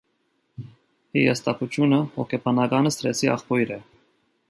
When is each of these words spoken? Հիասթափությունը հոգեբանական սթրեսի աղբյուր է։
Հիասթափությունը 1.17 2.01
հոգեբանական 2.17 2.93
սթրեսի 2.97 3.33
աղբյուր 3.39 3.79
է։ 3.81 3.83